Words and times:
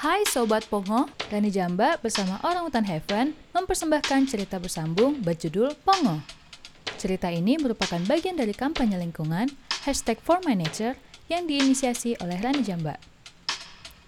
Hai 0.00 0.24
Sobat 0.24 0.64
Pongo, 0.64 1.12
Rani 1.28 1.52
Jamba 1.52 2.00
bersama 2.00 2.40
Orang 2.40 2.72
Hutan 2.72 2.88
Heaven 2.88 3.36
mempersembahkan 3.52 4.32
cerita 4.32 4.56
bersambung 4.56 5.20
berjudul 5.20 5.76
Pongo. 5.84 6.24
Cerita 6.96 7.28
ini 7.28 7.60
merupakan 7.60 8.00
bagian 8.08 8.32
dari 8.32 8.56
kampanye 8.56 8.96
lingkungan 8.96 9.52
hashtag 9.84 10.16
For 10.24 10.40
My 10.40 10.56
Nature 10.56 10.96
yang 11.28 11.44
diinisiasi 11.44 12.16
oleh 12.24 12.40
Rani 12.40 12.64
Jamba. 12.64 12.96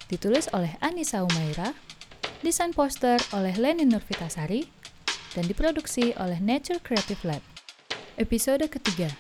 Ditulis 0.09 0.49
oleh 0.57 0.73
Anissa 0.81 1.29
Umaira, 1.29 1.77
desain 2.41 2.73
poster 2.73 3.21
oleh 3.37 3.53
Leni 3.61 3.85
Nurvitasari, 3.85 4.65
dan 5.37 5.45
diproduksi 5.45 6.17
oleh 6.17 6.41
Nature 6.41 6.81
Creative 6.81 7.21
Lab. 7.29 7.45
Episode 8.17 8.65
ketiga 8.65 9.13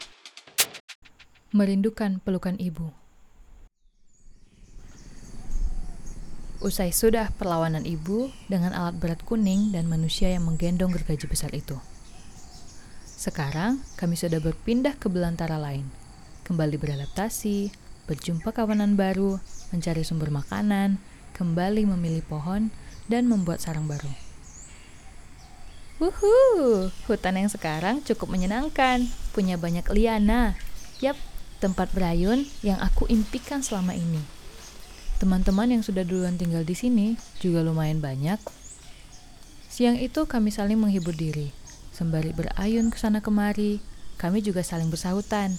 Merindukan 1.52 2.24
Pelukan 2.24 2.56
Ibu 2.56 3.01
Usai 6.62 6.94
sudah 6.94 7.26
perlawanan 7.34 7.82
ibu 7.82 8.30
dengan 8.46 8.70
alat 8.70 8.94
berat 8.94 9.18
kuning 9.26 9.74
dan 9.74 9.90
manusia 9.90 10.30
yang 10.30 10.46
menggendong 10.46 10.94
gergaji 10.94 11.26
besar 11.26 11.50
itu. 11.50 11.74
Sekarang 13.02 13.82
kami 13.98 14.14
sudah 14.14 14.38
berpindah 14.38 14.94
ke 14.94 15.10
belantara 15.10 15.58
lain, 15.58 15.90
kembali 16.46 16.78
beradaptasi, 16.78 17.74
berjumpa 18.06 18.54
kawanan 18.54 18.94
baru, 18.94 19.42
mencari 19.74 20.06
sumber 20.06 20.30
makanan, 20.30 21.02
kembali 21.34 21.82
memilih 21.98 22.22
pohon, 22.30 22.70
dan 23.10 23.26
membuat 23.26 23.58
sarang 23.58 23.90
baru. 23.90 24.14
Wuhu, 25.98 26.94
hutan 27.10 27.42
yang 27.42 27.50
sekarang 27.50 28.06
cukup 28.06 28.30
menyenangkan, 28.30 29.10
punya 29.34 29.58
banyak 29.58 29.86
liana. 29.90 30.54
Yap, 31.02 31.18
tempat 31.58 31.90
berayun 31.90 32.46
yang 32.62 32.78
aku 32.78 33.10
impikan 33.10 33.66
selama 33.66 33.98
ini. 33.98 34.41
Teman-teman 35.22 35.70
yang 35.70 35.86
sudah 35.86 36.02
duluan 36.02 36.34
tinggal 36.34 36.66
di 36.66 36.74
sini 36.74 37.14
juga 37.38 37.62
lumayan 37.62 38.02
banyak. 38.02 38.42
Siang 39.70 40.02
itu 40.02 40.26
kami 40.26 40.50
saling 40.50 40.74
menghibur 40.74 41.14
diri. 41.14 41.54
Sembari 41.94 42.34
berayun 42.34 42.90
ke 42.90 42.98
sana 42.98 43.22
kemari, 43.22 43.78
kami 44.18 44.42
juga 44.42 44.66
saling 44.66 44.90
bersahutan. 44.90 45.54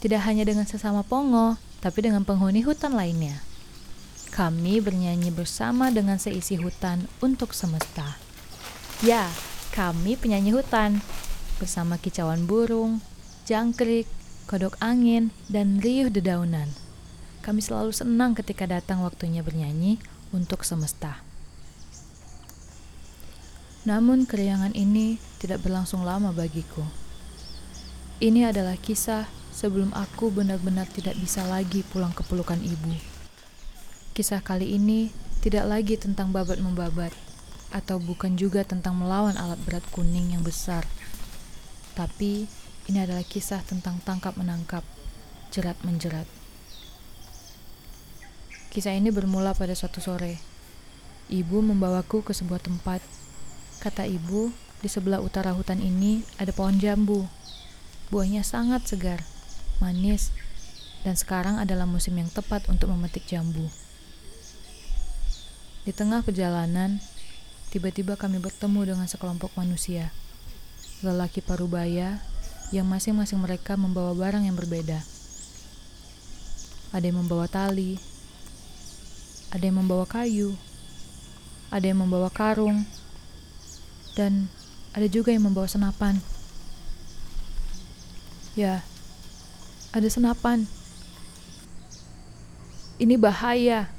Tidak 0.00 0.16
hanya 0.24 0.48
dengan 0.48 0.64
sesama 0.64 1.04
Pongo, 1.04 1.60
tapi 1.84 2.08
dengan 2.08 2.24
penghuni 2.24 2.64
hutan 2.64 2.96
lainnya. 2.96 3.44
Kami 4.32 4.80
bernyanyi 4.80 5.28
bersama 5.28 5.92
dengan 5.92 6.16
seisi 6.16 6.56
hutan 6.56 7.04
untuk 7.20 7.52
semesta. 7.52 8.16
Ya, 9.04 9.28
kami 9.76 10.16
penyanyi 10.16 10.56
hutan 10.56 11.04
bersama 11.60 12.00
kicauan 12.00 12.48
burung, 12.48 13.04
jangkrik, 13.44 14.08
kodok 14.48 14.80
angin, 14.80 15.36
dan 15.52 15.84
riuh 15.84 16.08
dedaunan. 16.08 16.85
Kami 17.46 17.62
selalu 17.62 17.94
senang 17.94 18.34
ketika 18.34 18.66
datang 18.66 19.06
waktunya 19.06 19.38
bernyanyi 19.38 20.02
untuk 20.34 20.66
semesta. 20.66 21.22
Namun 23.86 24.26
keriangan 24.26 24.74
ini 24.74 25.22
tidak 25.38 25.62
berlangsung 25.62 26.02
lama 26.02 26.34
bagiku. 26.34 26.82
Ini 28.18 28.50
adalah 28.50 28.74
kisah 28.74 29.30
sebelum 29.54 29.94
aku 29.94 30.34
benar-benar 30.34 30.90
tidak 30.90 31.14
bisa 31.22 31.46
lagi 31.46 31.86
pulang 31.86 32.10
ke 32.10 32.26
pelukan 32.26 32.58
ibu. 32.58 32.98
Kisah 34.10 34.42
kali 34.42 34.74
ini 34.74 35.14
tidak 35.38 35.70
lagi 35.70 35.94
tentang 35.94 36.34
babat 36.34 36.58
membabat, 36.58 37.14
atau 37.70 38.02
bukan 38.02 38.34
juga 38.34 38.66
tentang 38.66 38.98
melawan 38.98 39.38
alat 39.38 39.60
berat 39.62 39.86
kuning 39.94 40.34
yang 40.34 40.42
besar. 40.42 40.82
Tapi 41.94 42.50
ini 42.90 42.98
adalah 42.98 43.22
kisah 43.22 43.62
tentang 43.62 44.02
tangkap 44.02 44.34
menangkap, 44.34 44.82
jerat 45.54 45.78
menjerat. 45.86 46.26
Kisah 48.76 48.92
ini 48.92 49.08
bermula 49.08 49.56
pada 49.56 49.72
suatu 49.72 50.04
sore. 50.04 50.36
Ibu 51.32 51.64
membawaku 51.64 52.20
ke 52.20 52.36
sebuah 52.36 52.60
tempat. 52.60 53.00
Kata 53.80 54.04
ibu, 54.04 54.52
di 54.84 54.88
sebelah 54.92 55.24
utara 55.24 55.56
hutan 55.56 55.80
ini 55.80 56.20
ada 56.36 56.52
pohon 56.52 56.76
jambu. 56.76 57.24
Buahnya 58.12 58.44
sangat 58.44 58.84
segar, 58.84 59.24
manis, 59.80 60.28
dan 61.08 61.16
sekarang 61.16 61.56
adalah 61.56 61.88
musim 61.88 62.20
yang 62.20 62.28
tepat 62.28 62.68
untuk 62.68 62.92
memetik 62.92 63.24
jambu. 63.24 63.64
Di 65.88 65.96
tengah 65.96 66.20
perjalanan, 66.20 67.00
tiba-tiba 67.72 68.20
kami 68.20 68.44
bertemu 68.44 68.92
dengan 68.92 69.08
sekelompok 69.08 69.56
manusia. 69.56 70.12
Lelaki 71.00 71.40
parubaya 71.40 72.20
yang 72.76 72.84
masing-masing 72.92 73.40
mereka 73.40 73.80
membawa 73.80 74.12
barang 74.12 74.44
yang 74.44 74.52
berbeda. 74.52 75.00
Ada 76.92 77.08
yang 77.08 77.24
membawa 77.24 77.48
tali, 77.48 78.15
ada 79.54 79.62
yang 79.62 79.78
membawa 79.78 80.02
kayu, 80.08 80.58
ada 81.70 81.86
yang 81.86 82.02
membawa 82.02 82.26
karung, 82.32 82.82
dan 84.18 84.50
ada 84.96 85.06
juga 85.06 85.30
yang 85.30 85.46
membawa 85.46 85.70
senapan. 85.70 86.18
Ya, 88.56 88.82
ada 89.92 90.08
senapan. 90.08 90.64
Ini 92.96 93.20
bahaya. 93.20 93.92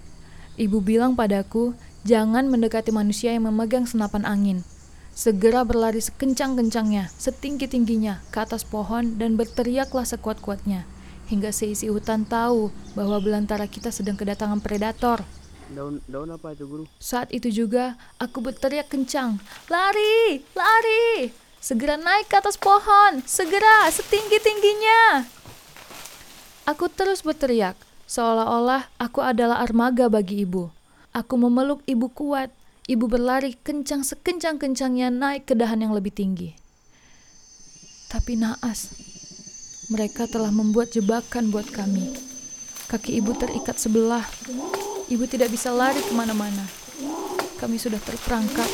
Ibu 0.57 0.81
bilang 0.81 1.13
padaku, 1.13 1.77
jangan 2.01 2.49
mendekati 2.49 2.89
manusia 2.89 3.29
yang 3.29 3.45
memegang 3.45 3.85
senapan 3.85 4.25
angin. 4.25 4.65
Segera 5.13 5.61
berlari 5.61 6.01
sekencang-kencangnya, 6.01 7.13
setinggi-tingginya 7.13 8.25
ke 8.33 8.37
atas 8.41 8.65
pohon 8.65 9.21
dan 9.21 9.37
berteriaklah 9.37 10.05
sekuat-kuatnya 10.05 10.96
hingga 11.27 11.51
seisi 11.51 11.91
hutan 11.91 12.23
tahu 12.23 12.71
bahwa 12.95 13.19
belantara 13.19 13.67
kita 13.67 13.91
sedang 13.91 14.15
kedatangan 14.15 14.63
predator. 14.63 15.21
Daun 15.67 15.99
daun 16.07 16.31
apa 16.31 16.55
itu 16.55 16.63
guru? 16.63 16.83
Saat 16.95 17.35
itu 17.35 17.51
juga 17.51 17.99
aku 18.17 18.39
berteriak 18.39 18.87
kencang, 18.87 19.35
"Lari! 19.67 20.39
Lari! 20.55 21.29
Segera 21.59 21.99
naik 21.99 22.31
ke 22.31 22.39
atas 22.39 22.55
pohon! 22.55 23.19
Segera, 23.27 23.91
setinggi-tingginya!" 23.91 25.27
Aku 26.67 26.87
terus 26.91 27.23
berteriak, 27.23 27.75
seolah-olah 28.07 28.87
aku 28.99 29.23
adalah 29.23 29.59
armaga 29.63 30.07
bagi 30.07 30.43
ibu. 30.43 30.71
Aku 31.15 31.39
memeluk 31.39 31.83
ibu 31.87 32.11
kuat. 32.11 32.51
Ibu 32.87 33.11
berlari 33.11 33.51
kencang 33.67 34.07
sekencang-kencangnya 34.07 35.11
naik 35.11 35.43
ke 35.43 35.55
dahan 35.55 35.83
yang 35.83 35.91
lebih 35.91 36.15
tinggi. 36.15 36.55
Tapi 38.07 38.39
naas, 38.39 39.06
mereka 39.87 40.27
telah 40.27 40.51
membuat 40.51 40.91
jebakan 40.91 41.47
buat 41.47 41.71
kami. 41.71 42.11
Kaki 42.91 43.19
ibu 43.23 43.31
terikat 43.35 43.79
sebelah. 43.79 44.23
Ibu 45.07 45.23
tidak 45.31 45.47
bisa 45.47 45.71
lari 45.71 46.03
ke 46.03 46.11
mana-mana. 46.11 46.67
Kami 47.55 47.79
sudah 47.79 47.99
terperangkap. 48.03 48.67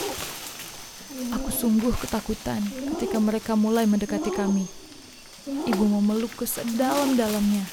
Aku 1.37 1.49
sungguh 1.53 1.93
ketakutan 2.01 2.61
ketika 2.97 3.21
mereka 3.21 3.53
mulai 3.53 3.85
mendekati 3.85 4.33
kami. 4.33 4.65
Ibu 5.45 5.85
memelukku 5.85 6.49
sedalam-dalamnya. 6.49 7.65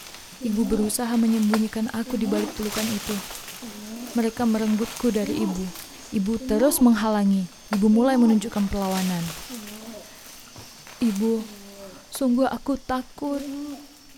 Ibu 0.45 0.65
berusaha 0.69 1.13
menyembunyikan 1.17 1.89
aku 1.97 2.21
di 2.21 2.29
balik 2.29 2.53
pelukan 2.57 2.85
itu. 2.93 3.17
Mereka 4.21 4.45
merenggutku 4.45 5.09
dari 5.09 5.41
ibu. 5.45 5.65
Ibu 6.13 6.45
terus 6.45 6.81
menghalangi. 6.85 7.49
Ibu 7.73 7.87
mulai 7.89 8.21
menunjukkan 8.21 8.69
perlawanan. 8.69 9.25
Ibu, 11.01 11.60
Sungguh 12.11 12.47
aku 12.51 12.75
takut. 12.77 13.41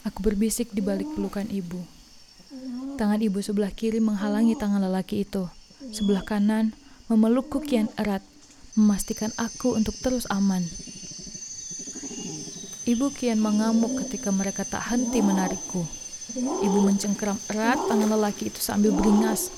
Aku 0.02 0.18
berbisik 0.24 0.74
di 0.74 0.82
balik 0.82 1.06
pelukan 1.14 1.46
ibu. 1.46 1.78
Tangan 2.98 3.22
ibu 3.22 3.38
sebelah 3.38 3.70
kiri 3.70 4.02
menghalangi 4.02 4.58
tangan 4.58 4.82
lelaki 4.82 5.22
itu. 5.22 5.46
Sebelah 5.92 6.26
kanan 6.26 6.74
memelukku 7.06 7.62
kian 7.62 7.92
erat, 8.00 8.24
memastikan 8.74 9.30
aku 9.38 9.76
untuk 9.76 9.94
terus 10.00 10.26
aman. 10.32 10.64
Ibu 12.82 13.14
kian 13.14 13.38
mengamuk 13.38 13.94
ketika 14.02 14.34
mereka 14.34 14.66
tak 14.66 14.82
henti 14.90 15.22
menarikku. 15.22 15.86
Ibu 16.38 16.78
mencengkeram 16.82 17.38
erat 17.52 17.78
tangan 17.86 18.10
lelaki 18.10 18.50
itu 18.50 18.58
sambil 18.58 18.90
beringas. 18.90 19.52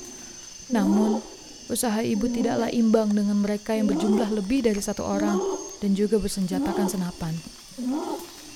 Namun, 0.69 1.23
usaha 1.71 2.03
ibu 2.05 2.29
tidaklah 2.29 2.69
imbang 2.69 3.15
dengan 3.15 3.41
mereka 3.41 3.73
yang 3.73 3.89
berjumlah 3.89 4.29
lebih 4.29 4.61
dari 4.61 4.81
satu 4.83 5.01
orang 5.01 5.41
dan 5.81 5.97
juga 5.97 6.21
bersenjatakan 6.21 6.85
senapan. 6.85 7.33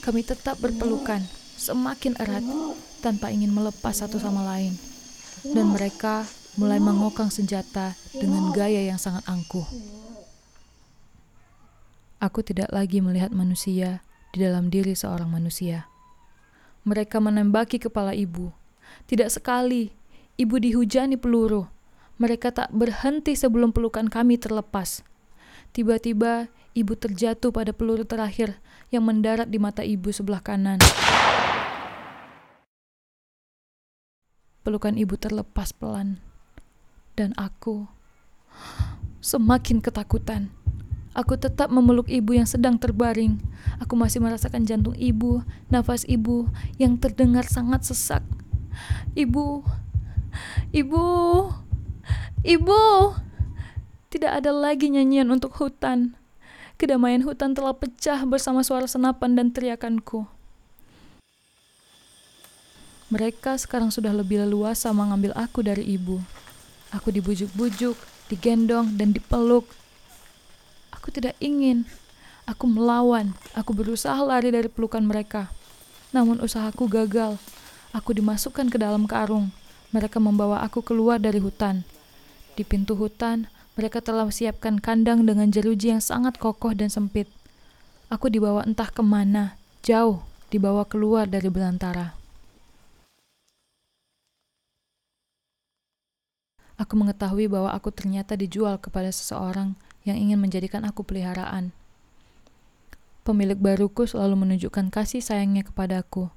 Kami 0.10 0.26
tetap 0.26 0.58
berpelukan, 0.58 1.22
semakin 1.54 2.18
erat, 2.18 2.42
tanpa 2.98 3.30
ingin 3.30 3.54
melepas 3.54 3.94
satu 3.94 4.18
sama 4.18 4.42
lain. 4.42 4.74
Dan 5.46 5.70
mereka 5.70 6.26
mulai 6.58 6.82
mengokang 6.82 7.30
senjata 7.30 7.94
dengan 8.18 8.50
gaya 8.50 8.90
yang 8.90 8.98
sangat 8.98 9.22
angkuh. 9.30 9.70
Aku 12.26 12.42
tidak 12.42 12.74
lagi 12.74 13.06
melihat 13.06 13.30
manusia 13.30 14.02
di 14.34 14.42
dalam 14.42 14.74
diri 14.74 14.98
seorang 14.98 15.30
manusia. 15.30 15.86
Mereka 16.90 17.22
menembaki 17.22 17.78
kepala 17.78 18.18
ibu. 18.18 18.50
Tidak 19.06 19.30
sekali, 19.30 19.94
ibu 20.42 20.58
dihujani 20.58 21.22
peluru. 21.22 21.70
Mereka 22.18 22.50
tak 22.50 22.74
berhenti 22.74 23.38
sebelum 23.38 23.70
pelukan 23.70 24.10
kami 24.10 24.42
terlepas. 24.42 25.06
Tiba-tiba, 25.70 26.50
ibu 26.78 26.94
terjatuh 26.94 27.50
pada 27.50 27.74
peluru 27.74 28.06
terakhir 28.06 28.58
yang 28.90 29.06
mendarat 29.06 29.50
di 29.50 29.58
mata 29.62 29.86
ibu 29.86 30.10
sebelah 30.10 30.42
kanan. 30.42 30.78
Pelukan 34.62 35.00
ibu 35.00 35.16
terlepas 35.18 35.74
pelan, 35.74 36.22
Dan 37.18 37.34
aku 37.40 37.90
semakin 39.20 39.82
ketakutan. 39.82 40.54
Aku 41.18 41.36
tetap 41.36 41.74
memeluk 41.74 42.06
ibu 42.08 42.38
yang 42.38 42.46
sedang 42.46 42.78
terbaring. 42.78 43.42
Aku 43.82 43.98
masih 43.98 44.22
merasakan 44.22 44.64
jantung 44.64 44.94
ibu, 44.94 45.42
nafas 45.68 46.06
ibu 46.06 46.48
yang 46.78 46.96
terdengar 47.02 47.50
sangat 47.50 47.82
sesak. 47.84 48.22
Ibu, 49.18 49.66
ibu, 50.70 51.06
ibu. 52.46 52.82
Tidak 54.10 54.32
ada 54.32 54.54
lagi 54.54 54.94
nyanyian 54.94 55.34
untuk 55.34 55.54
hutan. 55.58 56.19
Kedamaian 56.80 57.20
hutan 57.28 57.52
telah 57.52 57.76
pecah 57.76 58.24
bersama 58.24 58.64
suara 58.64 58.88
senapan 58.88 59.36
dan 59.36 59.52
teriakanku. 59.52 60.24
Mereka 63.12 63.60
sekarang 63.60 63.92
sudah 63.92 64.16
lebih 64.16 64.40
leluasa 64.48 64.96
mengambil 64.96 65.36
aku 65.36 65.60
dari 65.60 65.84
ibu. 65.84 66.24
Aku 66.96 67.12
dibujuk-bujuk, 67.12 68.00
digendong, 68.32 68.96
dan 68.96 69.12
dipeluk. 69.12 69.68
Aku 70.96 71.12
tidak 71.12 71.36
ingin. 71.44 71.84
Aku 72.48 72.64
melawan. 72.64 73.36
Aku 73.60 73.76
berusaha 73.76 74.16
lari 74.24 74.48
dari 74.48 74.72
pelukan 74.72 75.04
mereka. 75.04 75.52
Namun 76.16 76.40
usahaku 76.40 76.88
gagal. 76.88 77.36
Aku 77.92 78.16
dimasukkan 78.16 78.72
ke 78.72 78.80
dalam 78.80 79.04
karung. 79.04 79.52
Mereka 79.92 80.24
membawa 80.24 80.64
aku 80.64 80.80
keluar 80.80 81.20
dari 81.20 81.44
hutan. 81.44 81.84
Di 82.56 82.64
pintu 82.64 82.96
hutan, 82.96 83.52
mereka 83.80 84.04
telah 84.04 84.28
siapkan 84.28 84.84
kandang 84.84 85.24
dengan 85.24 85.48
jeruji 85.56 85.96
yang 85.96 86.04
sangat 86.04 86.36
kokoh 86.36 86.76
dan 86.76 86.92
sempit. 86.92 87.32
Aku 88.12 88.28
dibawa 88.28 88.68
entah 88.68 88.92
ke 88.92 89.00
mana, 89.00 89.56
jauh, 89.88 90.20
dibawa 90.52 90.84
keluar 90.84 91.32
dari 91.32 91.48
belantara. 91.48 92.12
Aku 96.76 97.00
mengetahui 97.00 97.48
bahwa 97.48 97.72
aku 97.72 97.88
ternyata 97.96 98.36
dijual 98.36 98.84
kepada 98.84 99.16
seseorang 99.16 99.80
yang 100.04 100.20
ingin 100.20 100.44
menjadikan 100.44 100.84
aku 100.84 101.08
peliharaan. 101.08 101.72
Pemilik 103.24 103.56
baruku 103.56 104.04
selalu 104.04 104.44
menunjukkan 104.44 104.92
kasih 104.92 105.24
sayangnya 105.24 105.64
kepadaku. 105.64 106.28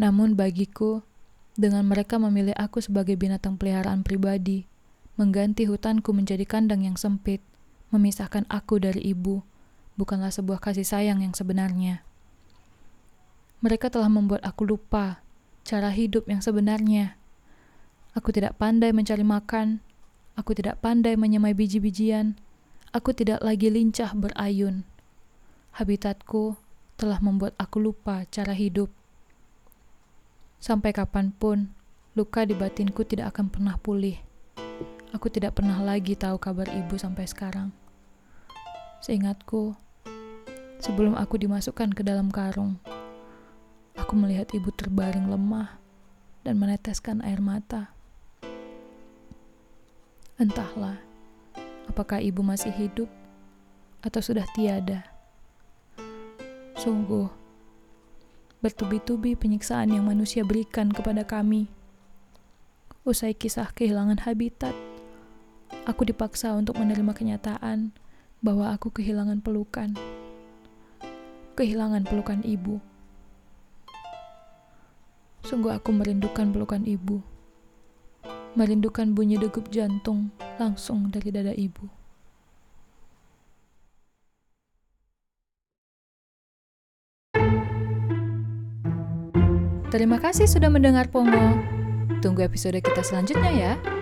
Namun 0.00 0.32
bagiku, 0.32 1.04
dengan 1.60 1.84
mereka 1.84 2.16
memilih 2.16 2.56
aku 2.56 2.80
sebagai 2.80 3.20
binatang 3.20 3.60
peliharaan 3.60 4.00
pribadi, 4.00 4.69
Mengganti 5.20 5.68
hutanku 5.68 6.16
menjadi 6.16 6.48
kandang 6.48 6.80
yang 6.80 6.96
sempit, 6.96 7.44
memisahkan 7.92 8.48
aku 8.48 8.80
dari 8.80 9.04
ibu, 9.04 9.44
bukanlah 10.00 10.32
sebuah 10.32 10.64
kasih 10.64 10.88
sayang 10.88 11.20
yang 11.20 11.36
sebenarnya. 11.36 12.00
Mereka 13.60 13.92
telah 13.92 14.08
membuat 14.08 14.40
aku 14.40 14.64
lupa 14.64 15.20
cara 15.60 15.92
hidup 15.92 16.24
yang 16.24 16.40
sebenarnya. 16.40 17.20
Aku 18.16 18.32
tidak 18.32 18.56
pandai 18.56 18.96
mencari 18.96 19.20
makan, 19.20 19.84
aku 20.40 20.56
tidak 20.56 20.80
pandai 20.80 21.20
menyemai 21.20 21.52
biji-bijian, 21.52 22.40
aku 22.96 23.12
tidak 23.12 23.44
lagi 23.44 23.68
lincah 23.68 24.16
berayun. 24.16 24.88
Habitatku 25.76 26.56
telah 26.96 27.20
membuat 27.20 27.52
aku 27.60 27.76
lupa 27.76 28.24
cara 28.32 28.56
hidup. 28.56 28.88
Sampai 30.64 30.96
kapan 30.96 31.28
pun, 31.28 31.68
luka 32.16 32.48
di 32.48 32.56
batinku 32.56 33.04
tidak 33.04 33.36
akan 33.36 33.52
pernah 33.52 33.76
pulih. 33.76 34.29
Aku 35.10 35.26
tidak 35.26 35.58
pernah 35.58 35.82
lagi 35.82 36.14
tahu 36.14 36.38
kabar 36.38 36.70
ibu 36.70 36.94
sampai 36.94 37.26
sekarang. 37.26 37.74
Seingatku, 39.02 39.74
sebelum 40.78 41.18
aku 41.18 41.34
dimasukkan 41.34 41.90
ke 41.90 42.06
dalam 42.06 42.30
karung, 42.30 42.78
aku 43.98 44.14
melihat 44.14 44.46
ibu 44.54 44.70
terbaring 44.70 45.26
lemah 45.26 45.82
dan 46.46 46.62
meneteskan 46.62 47.18
air 47.26 47.42
mata. 47.42 47.90
Entahlah, 50.38 51.02
apakah 51.90 52.22
ibu 52.22 52.46
masih 52.46 52.70
hidup 52.70 53.10
atau 54.06 54.22
sudah 54.22 54.46
tiada. 54.54 55.10
Sungguh, 56.78 57.26
bertubi-tubi 58.62 59.34
penyiksaan 59.34 59.90
yang 59.90 60.06
manusia 60.06 60.46
berikan 60.46 60.88
kepada 60.88 61.26
kami. 61.26 61.66
Usai 63.04 63.34
kisah 63.34 63.68
kehilangan 63.74 64.24
habitat, 64.24 64.72
Aku 65.90 66.06
dipaksa 66.06 66.54
untuk 66.54 66.78
menerima 66.78 67.10
kenyataan 67.10 67.90
bahwa 68.38 68.70
aku 68.70 68.94
kehilangan 68.94 69.42
pelukan. 69.42 69.98
Kehilangan 71.58 72.06
pelukan 72.06 72.46
ibu. 72.46 72.78
Sungguh 75.42 75.74
aku 75.74 75.90
merindukan 75.90 76.54
pelukan 76.54 76.86
ibu. 76.86 77.18
Merindukan 78.54 79.18
bunyi 79.18 79.34
degup 79.34 79.66
jantung 79.74 80.30
langsung 80.62 81.10
dari 81.10 81.34
dada 81.34 81.50
ibu. 81.58 81.90
Terima 89.90 90.22
kasih 90.22 90.46
sudah 90.46 90.70
mendengar 90.70 91.10
Pongo. 91.10 91.58
Tunggu 92.22 92.46
episode 92.46 92.78
kita 92.78 93.02
selanjutnya 93.02 93.50
ya. 93.50 93.99